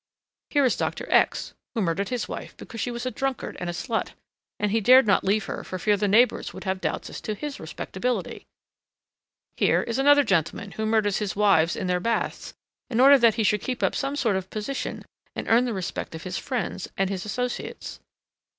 [0.49, 1.53] Here is Doctor X.
[1.75, 4.13] who murdered his wife because she was a drunkard and a slut,
[4.59, 7.35] and he dared not leave her for fear the neighbours would have doubts as to
[7.35, 8.47] his respectability.
[9.57, 12.55] Here is another gentleman who murders his wives in their baths
[12.89, 16.15] in order that he should keep up some sort of position and earn the respect
[16.15, 17.99] of his friends and his associates.